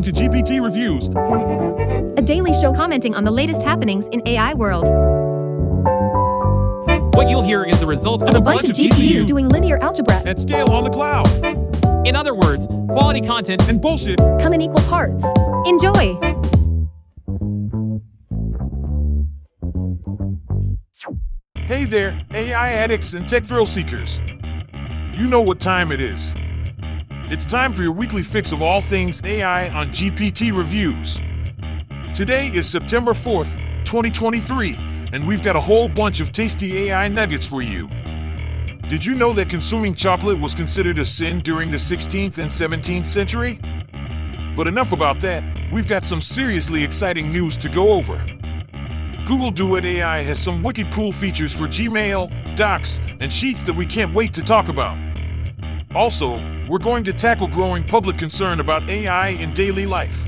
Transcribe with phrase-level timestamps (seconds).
[0.00, 1.08] listening to GPT Reviews,
[2.18, 4.86] a daily show commenting on the latest happenings in AI world.
[7.14, 10.16] What you'll hear is the result of A bunch of GPUs doing linear algebra.
[10.26, 11.26] at scale on the cloud,
[12.06, 14.18] In other words, quality content and bullshit.
[14.40, 15.24] Come in equal parts.
[15.66, 16.18] Enjoy!
[21.54, 24.20] Hey there, AI addicts and tech thrill seekers.
[25.14, 26.34] You know what time it is.
[27.28, 31.18] It's time for your weekly fix of all things AI on GPT Reviews.
[32.14, 33.52] Today is September 4th,
[33.84, 34.76] 2023,
[35.12, 37.88] and we've got a whole bunch of tasty AI nuggets for you.
[38.88, 43.08] Did you know that consuming chocolate was considered a sin during the 16th and 17th
[43.08, 43.58] century?
[44.56, 48.24] But enough about that, we've got some seriously exciting news to go over.
[49.26, 53.84] Google Duet AI has some wicked cool features for Gmail, Docs, and Sheets that we
[53.84, 54.96] can't wait to talk about.
[55.92, 60.26] Also, we're going to tackle growing public concern about AI in daily life.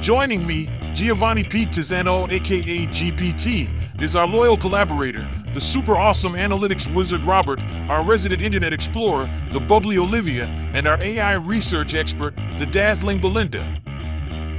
[0.00, 1.66] Joining me, Giovanni P.
[1.66, 8.40] Tizzano, aka GPT, is our loyal collaborator, the super awesome analytics wizard Robert, our resident
[8.40, 13.80] internet explorer, the bubbly Olivia, and our AI research expert, the dazzling Belinda.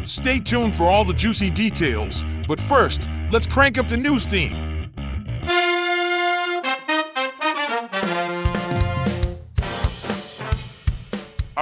[0.04, 4.73] Stay tuned for all the juicy details, but first, let's crank up the news theme.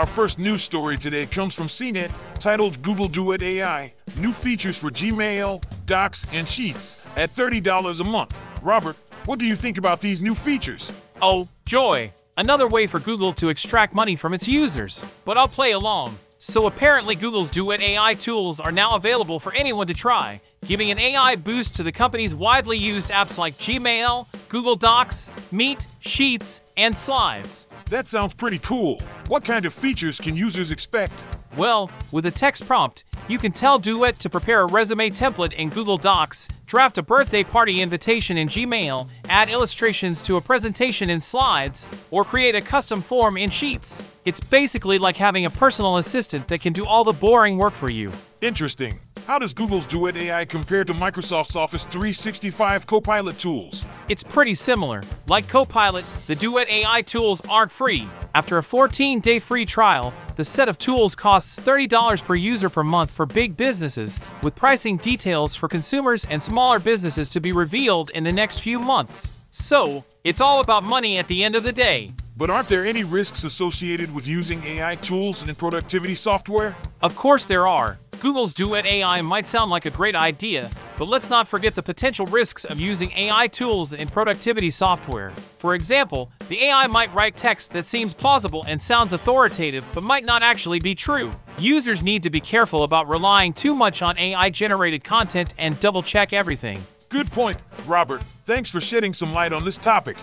[0.01, 4.89] Our first news story today comes from CNET, titled Google Duet AI New Features for
[4.89, 8.35] Gmail, Docs, and Sheets at $30 a month.
[8.63, 10.91] Robert, what do you think about these new features?
[11.21, 12.11] Oh, joy!
[12.35, 15.03] Another way for Google to extract money from its users.
[15.23, 16.17] But I'll play along.
[16.39, 20.99] So apparently Google's Duet AI tools are now available for anyone to try, giving an
[20.99, 26.97] AI boost to the company's widely used apps like Gmail, Google Docs, Meet, Sheets, and
[26.97, 27.67] Slides.
[27.91, 29.01] That sounds pretty cool.
[29.27, 31.11] What kind of features can users expect?
[31.57, 35.67] Well, with a text prompt, you can tell Duet to prepare a resume template in
[35.67, 41.19] Google Docs, draft a birthday party invitation in Gmail, add illustrations to a presentation in
[41.19, 44.01] Slides, or create a custom form in Sheets.
[44.23, 47.91] It's basically like having a personal assistant that can do all the boring work for
[47.91, 48.13] you.
[48.39, 49.01] Interesting.
[49.31, 53.85] How does Google's Duet AI compare to Microsoft's Office 365 Copilot tools?
[54.09, 55.03] It's pretty similar.
[55.25, 58.09] Like Copilot, the Duet AI tools aren't free.
[58.35, 62.83] After a 14 day free trial, the set of tools costs $30 per user per
[62.83, 68.09] month for big businesses, with pricing details for consumers and smaller businesses to be revealed
[68.09, 69.39] in the next few months.
[69.53, 72.11] So, it's all about money at the end of the day.
[72.35, 76.75] But aren't there any risks associated with using AI tools and productivity software?
[77.01, 77.97] Of course, there are.
[78.21, 82.27] Google's Duet AI might sound like a great idea, but let's not forget the potential
[82.27, 85.31] risks of using AI tools in productivity software.
[85.57, 90.23] For example, the AI might write text that seems plausible and sounds authoritative, but might
[90.23, 91.31] not actually be true.
[91.57, 96.03] Users need to be careful about relying too much on AI generated content and double
[96.03, 96.79] check everything.
[97.09, 98.21] Good point, Robert.
[98.45, 100.17] Thanks for shedding some light on this topic.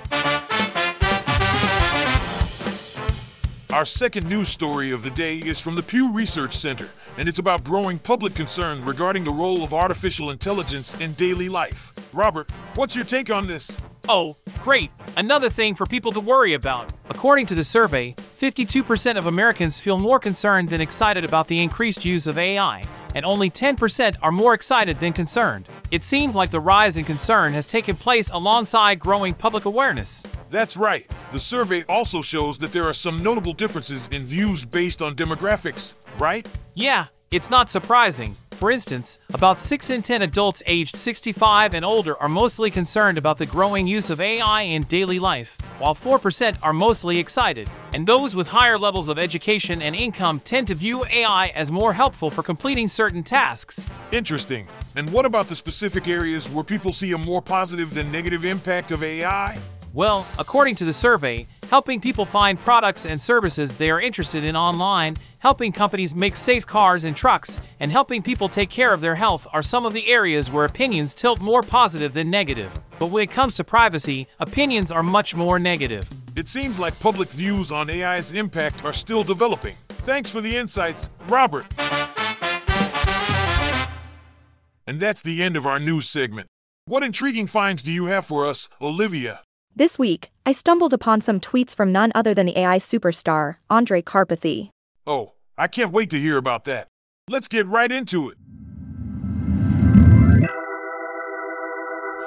[3.70, 6.88] Our second news story of the day is from the Pew Research Center,
[7.18, 11.92] and it's about growing public concern regarding the role of artificial intelligence in daily life.
[12.14, 13.76] Robert, what's your take on this?
[14.08, 14.90] Oh, great!
[15.16, 16.90] Another thing for people to worry about.
[17.10, 22.04] According to the survey, 52% of Americans feel more concerned than excited about the increased
[22.04, 22.84] use of AI,
[23.14, 25.66] and only 10% are more excited than concerned.
[25.90, 30.22] It seems like the rise in concern has taken place alongside growing public awareness.
[30.50, 31.10] That's right.
[31.32, 35.92] The survey also shows that there are some notable differences in views based on demographics,
[36.18, 36.46] right?
[36.74, 38.36] Yeah, it's not surprising.
[38.58, 43.38] For instance, about 6 in 10 adults aged 65 and older are mostly concerned about
[43.38, 47.70] the growing use of AI in daily life, while 4% are mostly excited.
[47.94, 51.92] And those with higher levels of education and income tend to view AI as more
[51.92, 53.88] helpful for completing certain tasks.
[54.10, 54.66] Interesting.
[54.96, 58.90] And what about the specific areas where people see a more positive than negative impact
[58.90, 59.56] of AI?
[59.94, 64.54] Well, according to the survey, helping people find products and services they are interested in
[64.54, 69.14] online, helping companies make safe cars and trucks, and helping people take care of their
[69.14, 72.70] health are some of the areas where opinions tilt more positive than negative.
[72.98, 76.06] But when it comes to privacy, opinions are much more negative.
[76.36, 79.74] It seems like public views on AI's impact are still developing.
[79.88, 81.66] Thanks for the insights, Robert.
[84.86, 86.46] And that's the end of our news segment.
[86.84, 89.40] What intriguing finds do you have for us, Olivia?
[89.78, 94.02] This week, I stumbled upon some tweets from none other than the AI superstar, Andrej
[94.02, 94.70] Karpathy.
[95.06, 96.88] Oh, I can't wait to hear about that.
[97.30, 98.38] Let's get right into it.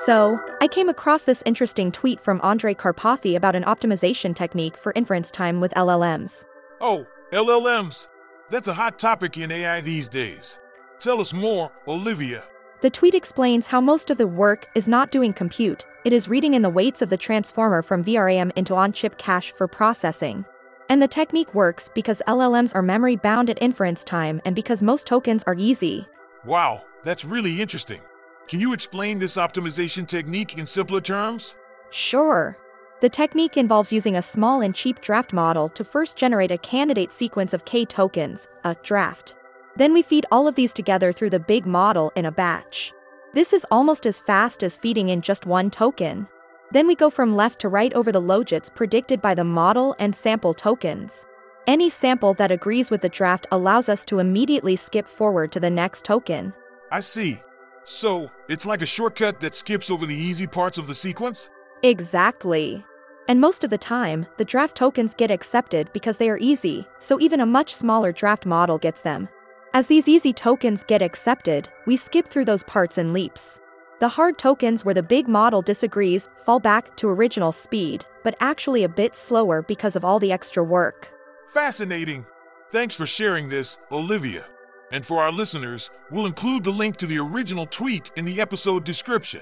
[0.05, 4.93] So, I came across this interesting tweet from Andrej Karpathy about an optimization technique for
[4.95, 6.45] inference time with LLMs.
[6.79, 8.07] Oh, LLMs.
[8.49, 10.57] That's a hot topic in AI these days.
[10.99, 12.45] Tell us more, Olivia.
[12.81, 16.55] The tweet explains how most of the work is not doing compute, it is reading
[16.55, 20.45] in the weights of the transformer from VRAM into on chip cache for processing.
[20.89, 25.05] And the technique works because LLMs are memory bound at inference time and because most
[25.05, 26.07] tokens are easy.
[26.43, 28.01] Wow, that's really interesting.
[28.47, 31.53] Can you explain this optimization technique in simpler terms?
[31.91, 32.57] Sure.
[33.01, 37.11] The technique involves using a small and cheap draft model to first generate a candidate
[37.11, 39.35] sequence of K tokens, a draft.
[39.75, 42.93] Then we feed all of these together through the big model in a batch.
[43.33, 46.27] This is almost as fast as feeding in just one token.
[46.71, 50.15] Then we go from left to right over the logits predicted by the model and
[50.15, 51.25] sample tokens.
[51.67, 55.69] Any sample that agrees with the draft allows us to immediately skip forward to the
[55.69, 56.53] next token.
[56.91, 57.41] I see.
[57.83, 61.49] So, it's like a shortcut that skips over the easy parts of the sequence?
[61.83, 62.85] Exactly.
[63.27, 67.19] And most of the time, the draft tokens get accepted because they are easy, so
[67.19, 69.29] even a much smaller draft model gets them.
[69.73, 73.57] As these easy tokens get accepted, we skip through those parts in leaps.
[74.01, 78.83] The hard tokens where the big model disagrees fall back to original speed, but actually
[78.83, 81.13] a bit slower because of all the extra work.
[81.47, 82.25] Fascinating.
[82.69, 84.45] Thanks for sharing this, Olivia.
[84.91, 88.83] And for our listeners, we'll include the link to the original tweet in the episode
[88.83, 89.41] description.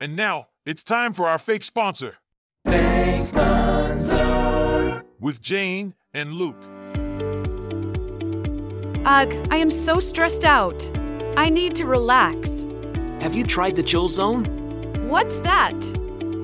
[0.00, 2.14] And now, it's time for our fake sponsor.
[2.64, 5.04] Fake sponsor.
[5.20, 6.79] With Jane and Luke.
[9.04, 10.88] Ugh, I am so stressed out.
[11.36, 12.66] I need to relax.
[13.20, 14.44] Have you tried the Chill Zone?
[15.08, 15.74] What's that?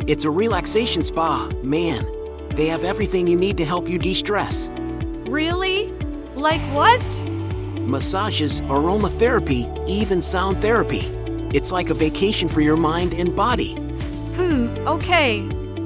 [0.07, 1.49] It's a relaxation spa.
[1.63, 2.07] Man,
[2.55, 4.71] they have everything you need to help you de stress
[5.27, 5.93] Really?
[6.35, 7.03] Like what?
[7.87, 11.03] massages, aromatherapy, even sound therapy.
[11.55, 13.75] It's like a vacation for your mind and body.
[14.35, 15.41] Hmm, okay.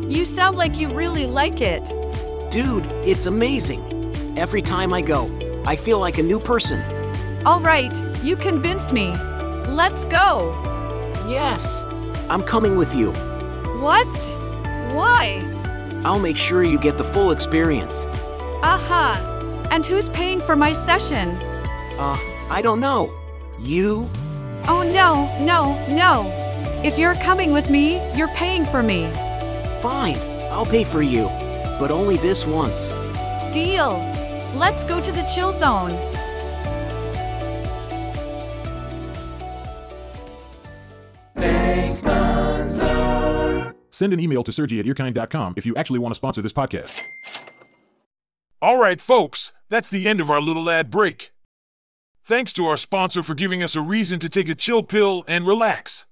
[0.08, 1.84] You sound like you really like it.
[2.50, 3.80] Dude, it's amazing.
[4.38, 5.26] Every time I go,
[5.64, 6.82] I feel like a new person.
[7.44, 9.12] All right, you convinced me.
[9.68, 10.54] Let's go.
[11.28, 11.84] Yes,
[12.28, 13.12] I'm coming with you.
[13.80, 14.06] What?
[14.94, 15.44] Why?
[16.04, 18.06] I'll make sure you get the full experience.
[18.62, 19.68] Aha.
[19.70, 21.28] And who's paying for my session?
[21.98, 22.18] Uh,
[22.48, 23.14] I don't know.
[23.58, 24.08] You?
[24.66, 26.30] Oh no, no, no.
[26.82, 29.10] If you're coming with me, you're paying for me.
[29.80, 30.16] Fine,
[30.50, 31.24] I'll pay for you.
[31.78, 32.88] But only this once.
[33.52, 33.98] Deal.
[34.54, 35.90] Let's go to the chill zone.
[44.00, 47.02] Send an email to Sergi at earkind.com if you actually want to sponsor this podcast.
[48.62, 51.32] All right, folks, that's the end of our little ad break.
[52.24, 55.46] Thanks to our sponsor for giving us a reason to take a chill pill and
[55.46, 56.06] relax.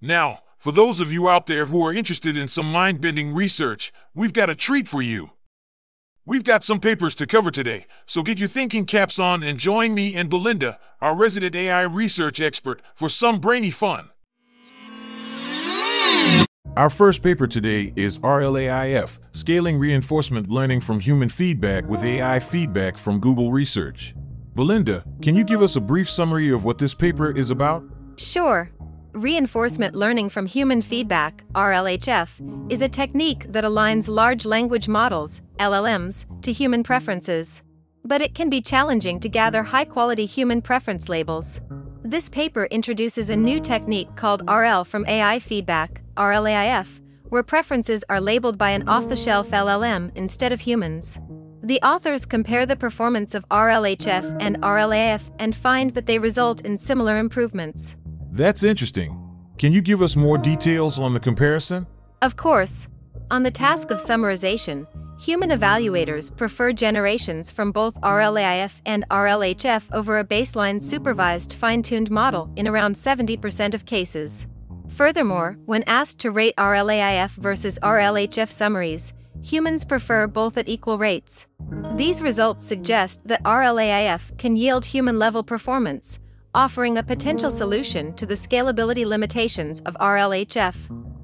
[0.00, 3.92] Now, for those of you out there who are interested in some mind bending research,
[4.14, 5.33] we've got a treat for you.
[6.26, 9.92] We've got some papers to cover today, so get your thinking caps on and join
[9.92, 14.08] me and Belinda, our resident AI research expert, for some brainy fun.
[16.78, 22.96] Our first paper today is RLAIF Scaling Reinforcement Learning from Human Feedback with AI Feedback
[22.96, 24.14] from Google Research.
[24.54, 27.84] Belinda, can you give us a brief summary of what this paper is about?
[28.16, 28.70] Sure.
[29.14, 36.26] Reinforcement learning from human feedback, RLHF, is a technique that aligns large language models, LLMs,
[36.42, 37.62] to human preferences.
[38.04, 41.60] But it can be challenging to gather high quality human preference labels.
[42.02, 48.20] This paper introduces a new technique called RL from AI feedback, RLAIF, where preferences are
[48.20, 51.20] labeled by an off the shelf LLM instead of humans.
[51.62, 56.78] The authors compare the performance of RLHF and RLAIF and find that they result in
[56.78, 57.94] similar improvements.
[58.34, 59.16] That's interesting.
[59.58, 61.86] Can you give us more details on the comparison?
[62.20, 62.88] Of course,
[63.30, 64.88] on the task of summarization,
[65.20, 72.10] human evaluators prefer generations from both RLAIF and RLHF over a baseline supervised fine tuned
[72.10, 74.48] model in around 70% of cases.
[74.88, 79.12] Furthermore, when asked to rate RLAIF versus RLHF summaries,
[79.42, 81.46] humans prefer both at equal rates.
[81.94, 86.18] These results suggest that RLAIF can yield human level performance,
[86.54, 90.76] offering a potential solution to the scalability limitations of RLHF.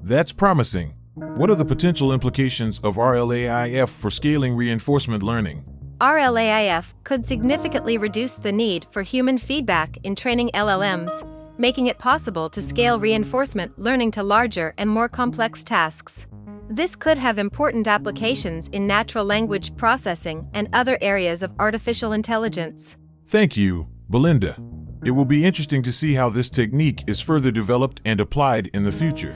[0.03, 0.93] That's promising.
[1.15, 5.65] What are the potential implications of RLAIF for scaling reinforcement learning?
[5.99, 11.11] RLAIF could significantly reduce the need for human feedback in training LLMs,
[11.59, 16.25] making it possible to scale reinforcement learning to larger and more complex tasks.
[16.69, 22.95] This could have important applications in natural language processing and other areas of artificial intelligence.
[23.27, 24.55] Thank you, Belinda.
[25.03, 28.83] It will be interesting to see how this technique is further developed and applied in
[28.83, 29.35] the future.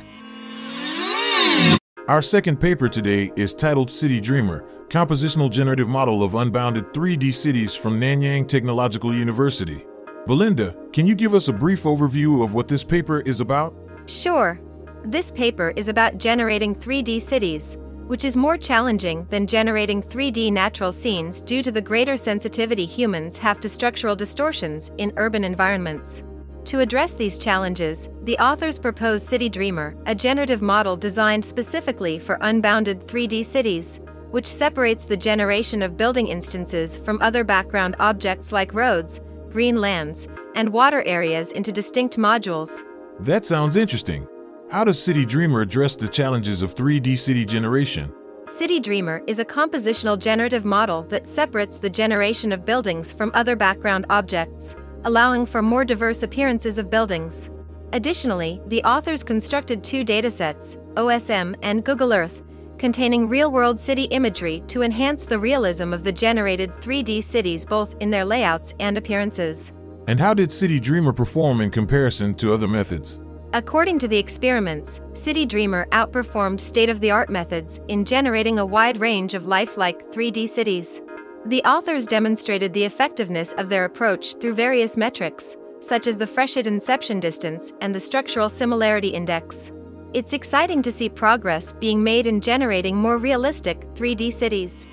[2.07, 8.00] Our second paper today is titled CityDreamer Compositional Generative Model of Unbounded 3D Cities from
[8.00, 9.84] Nanyang Technological University.
[10.27, 13.75] Belinda, can you give us a brief overview of what this paper is about?
[14.05, 14.60] Sure.
[15.03, 20.91] This paper is about generating 3D cities, which is more challenging than generating 3D natural
[20.91, 26.24] scenes due to the greater sensitivity humans have to structural distortions in urban environments.
[26.65, 33.07] To address these challenges, the authors propose CityDreamer, a generative model designed specifically for unbounded
[33.07, 34.00] 3D cities,
[34.31, 40.27] which separates the generation of building instances from other background objects like roads, green lands,
[40.55, 42.83] and water areas into distinct modules.
[43.19, 44.27] That sounds interesting.
[44.72, 48.12] How does CityDreamer address the challenges of 3D city generation?
[48.45, 54.07] CityDreamer is a compositional generative model that separates the generation of buildings from other background
[54.10, 57.51] objects, allowing for more diverse appearances of buildings.
[57.93, 62.41] Additionally, the authors constructed two datasets, OSM and Google Earth,
[62.79, 67.95] containing real world city imagery to enhance the realism of the generated 3D cities both
[68.00, 69.72] in their layouts and appearances.
[70.07, 73.19] And how did CityDreamer perform in comparison to other methods?
[73.55, 78.97] According to the experiments, CityDreamer outperformed state of the art methods in generating a wide
[78.97, 81.01] range of lifelike 3D cities.
[81.45, 86.67] The authors demonstrated the effectiveness of their approach through various metrics, such as the Fréchet
[86.67, 89.71] inception distance and the structural similarity index.
[90.12, 94.83] It's exciting to see progress being made in generating more realistic 3D cities.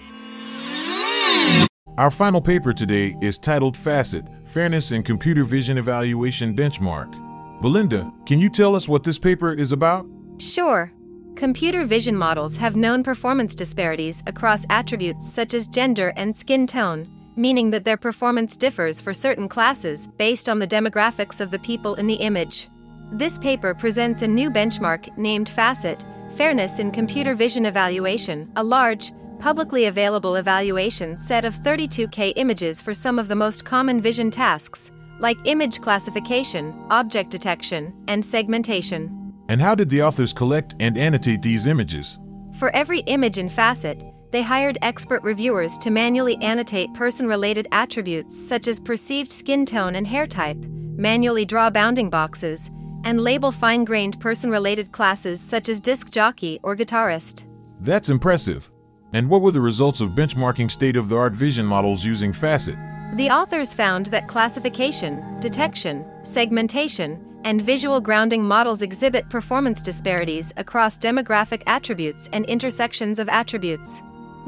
[1.99, 7.32] Our final paper today is titled Facet Fairness in Computer Vision Evaluation Benchmark.
[7.63, 10.05] Belinda, can you tell us what this paper is about?
[10.39, 10.93] Sure.
[11.37, 17.09] Computer vision models have known performance disparities across attributes such as gender and skin tone,
[17.37, 21.95] meaning that their performance differs for certain classes based on the demographics of the people
[21.95, 22.69] in the image.
[23.13, 26.05] This paper presents a new benchmark named FACET
[26.37, 32.93] Fairness in Computer Vision Evaluation, a large, publicly available evaluation set of 32K images for
[32.93, 34.91] some of the most common vision tasks,
[35.21, 39.35] like image classification, object detection, and segmentation.
[39.49, 42.19] And how did the authors collect and annotate these images?
[42.59, 48.37] For every image in Facet, they hired expert reviewers to manually annotate person related attributes
[48.37, 50.57] such as perceived skin tone and hair type,
[50.97, 52.71] manually draw bounding boxes,
[53.05, 57.45] and label fine grained person related classes such as disc jockey or guitarist.
[57.81, 58.71] That's impressive.
[59.13, 62.79] And what were the results of benchmarking state of the art vision models using Facet?
[63.15, 70.99] The authors found that classification, detection, segmentation, and visual grounding models exhibit performance disparities across
[70.99, 74.03] demographic attributes and intersections of attributes.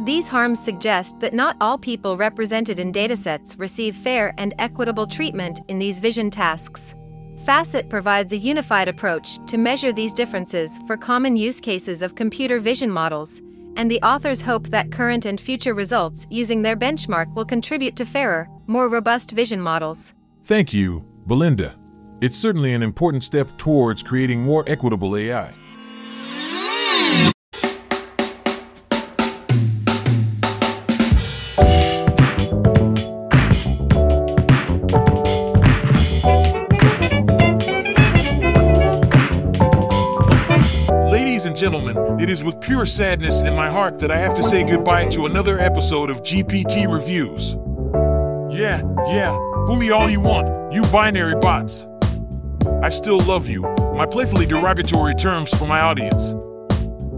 [0.04, 5.60] These harms suggest that not all people represented in datasets receive fair and equitable treatment
[5.68, 6.94] in these vision tasks.
[7.44, 12.58] Facet provides a unified approach to measure these differences for common use cases of computer
[12.60, 13.42] vision models,
[13.76, 18.06] and the authors hope that current and future results using their benchmark will contribute to
[18.06, 20.14] fairer, more robust vision models.
[20.44, 21.74] Thank you, Belinda.
[22.20, 25.52] It's certainly an important step towards creating more equitable AI.
[41.10, 44.42] Ladies and gentlemen, it is with pure sadness in my heart that I have to
[44.42, 47.56] say goodbye to another episode of GPT Reviews.
[48.54, 49.32] Yeah, yeah,
[49.66, 51.88] boo me all you want, you binary bots.
[52.84, 53.62] I still love you,
[53.96, 56.32] my playfully derogatory terms for my audience.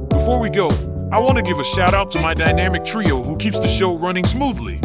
[0.08, 0.70] Before we go,
[1.12, 3.98] I want to give a shout out to my dynamic trio who keeps the show
[3.98, 4.80] running smoothly.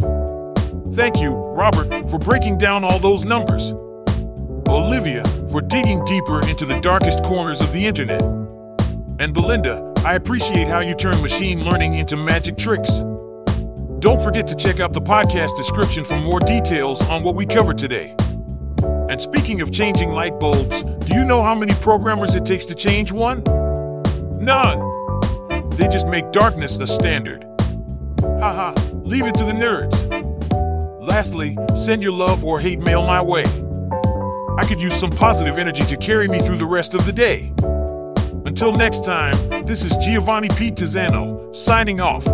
[0.94, 3.72] Thank you, Robert, for breaking down all those numbers.
[4.68, 8.22] Olivia, for digging deeper into the darkest corners of the internet.
[9.20, 13.02] And Belinda, I appreciate how you turn machine learning into magic tricks.
[14.02, 17.78] Don't forget to check out the podcast description for more details on what we covered
[17.78, 18.16] today.
[18.82, 22.74] And speaking of changing light bulbs, do you know how many programmers it takes to
[22.74, 23.44] change one?
[24.40, 24.80] None.
[25.78, 27.46] They just make darkness the standard.
[28.22, 29.94] Haha, leave it to the nerds.
[31.00, 33.46] Lastly, send your love or hate mail my way.
[34.58, 37.54] I could use some positive energy to carry me through the rest of the day.
[38.48, 40.72] Until next time, this is Giovanni P.
[40.72, 42.26] Tizzano, signing off.